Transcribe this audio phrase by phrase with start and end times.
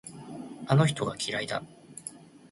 [0.65, 1.61] あの人が嫌いだ。